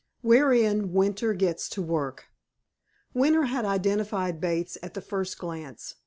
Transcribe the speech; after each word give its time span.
Wherein 0.21 0.93
Winter 0.93 1.35
Gets 1.35 1.69
to 1.69 1.81
Work 1.83 2.25
Winter 3.13 3.43
had 3.43 3.65
identified 3.65 4.41
Bates 4.41 4.75
at 4.81 4.95
the 4.95 5.01
first 5.01 5.37
glance. 5.37 5.93